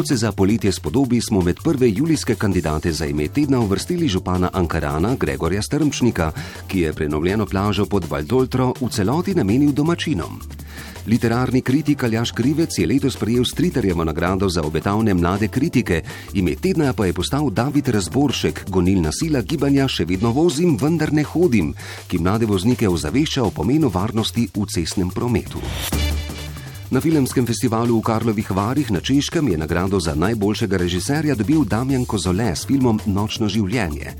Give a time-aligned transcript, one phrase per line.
[0.00, 4.50] Kot se za poletje spodobi, smo med prve julijske kandidate za ime tedna uvrstili župana
[4.52, 6.32] Ankarana Gregorja Strmčnika,
[6.68, 10.40] ki je prenovljeno plažo pod Valdoltro v celoti namenil domačinom.
[11.06, 16.02] Literarni kritik Aljaš Krivec je letos prejel Striterjevo nagrado za obetavne mlade kritike,
[16.34, 21.22] ime tedna pa je postal David Razboršek, gonilna sila gibanja Še vedno vozim, vendar ne
[21.22, 21.74] hodim,
[22.08, 25.60] ki mlade voznike ozavešča o pomenu varnosti v cestnem prometu.
[26.90, 32.02] Na filmskem festivalu v Karlovih Varih na Češkem je nagrado za najboljšega režiserja dobil Damjan
[32.02, 34.10] Kozole s filmom Nočno življenje.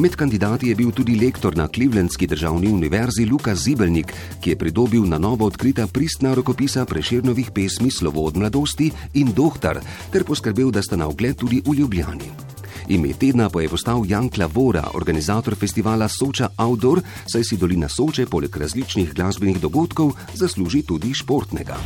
[0.00, 5.04] Med kandidati je bil tudi lektor na Clevelandski državni univerzi Luka Zibelnik, ki je pridobil
[5.04, 10.80] na novo odkrita pristna rokopisa preširnovih pesmi Slovo od mladosti in Dohtar, ter poskrbel, da
[10.80, 12.55] sta na ogled tudi v Ljubljani.
[12.88, 18.26] Ime tedna pa je postal Jan Klavora, organizator festivala Soča Outdoor, saj si dolina Soče
[18.26, 21.76] poleg različnih glasbenih dogodkov zasluži tudi športnega.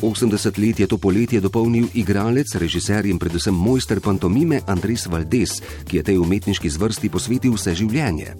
[0.00, 5.96] 80 let je to poletje dopolnil igralec, režiser in predvsem mojster pantomime Andres Valdes, ki
[5.96, 8.34] je tej umetniški zvrsti posvetil vse življenje.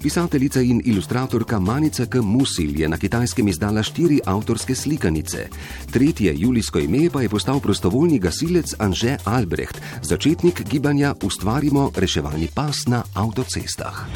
[0.00, 2.22] Pisateljica in ilustratorka Manica K.
[2.22, 5.48] Musil je na kitajskem izdala štiri avtorske slikanice.
[5.90, 12.86] Tretje julijsko ime pa je postal prostovoljni gasilec Anže Albrecht, začetnik gibanja Ustvarimo reševalni pas
[12.86, 14.06] na avtocestah.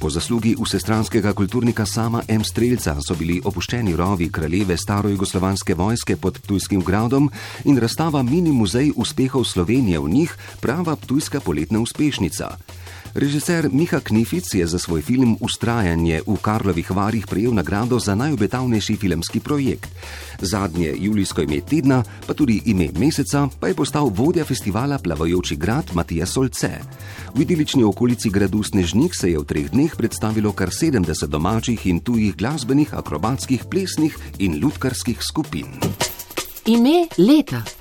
[0.00, 2.44] Po zaslugi vsestranskega kulturnika sama M.
[2.44, 7.28] Streljca so bili opuščeni rovi kraljeve starojugoslovanske vojske pod Ptujskim gradom
[7.64, 12.56] in razstava Mini muzej uspehov Slovenije v njih prava Ptujska poletna uspešnica.
[13.14, 18.96] Režiser Miha Knific je za svoj film Ustrajanje v Karlovih varih prejel nagrado za najobetavnejši
[18.96, 19.90] filmski projekt.
[20.40, 25.90] Zadnje julijsko ime tedna, pa tudi ime meseca, pa je postal vodja festivala Plavajoči grad
[25.94, 26.70] Matija Solce.
[27.34, 32.00] V idilični okolici gradu Snežnik se je v treh dneh predstavilo kar 70 domačih in
[32.00, 35.66] tujih glasbenih, akrobatskih, plesnih in lutkarskih skupin.
[36.66, 37.79] Ime leta.